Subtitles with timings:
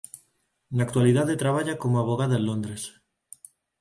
[0.75, 2.81] Na actualidade traballa como avogada en Londres.